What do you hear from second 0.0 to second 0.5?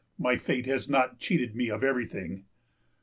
My